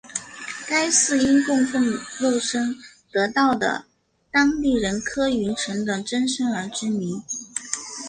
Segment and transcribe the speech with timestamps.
[0.67, 1.85] 该寺因供奉
[2.19, 2.75] 肉身
[3.11, 3.85] 得道的
[4.31, 7.21] 当地人柯云尘的真身而知名。